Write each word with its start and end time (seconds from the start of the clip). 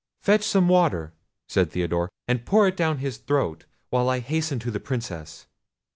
"Fetch 0.19 0.43
some 0.43 0.67
water," 0.67 1.13
said 1.47 1.69
Theodore, 1.69 2.09
"and 2.27 2.43
pour 2.43 2.67
it 2.67 2.75
down 2.75 2.97
his 2.97 3.17
throat, 3.17 3.65
while 3.91 4.09
I 4.09 4.17
hasten 4.17 4.57
to 4.57 4.71
the 4.71 4.79
Princess." 4.79 5.45